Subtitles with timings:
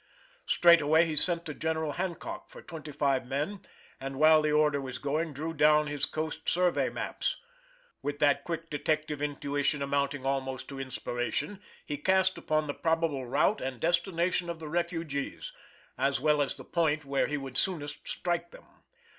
[0.47, 3.61] Straightway he sent to General Hancock for twenty five men,
[3.99, 7.37] and while the order was going, drew down his coast survey maps.
[8.01, 13.61] With that quick detective intuition amounting almost to inspiration, he cast upon the probable route
[13.61, 15.53] and destination of the refugees,
[15.99, 18.65] as well as the point where he would soonest strike them.